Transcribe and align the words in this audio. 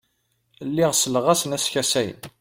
Lliɣ 0.67 0.91
selleɣ-asen 0.95 1.55
a 1.57 1.59
skasayen. 1.63 2.21